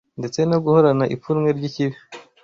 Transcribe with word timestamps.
ndetse 0.19 0.39
no 0.49 0.57
guhorana 0.63 1.05
ipfunwe 1.15 1.49
ry’ikibi 1.57 1.97